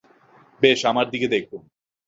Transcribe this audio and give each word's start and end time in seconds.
বেশ, 0.61 0.79
আমার 0.85 1.05
দিকে 1.09 1.27
দেখুন। 1.27 1.61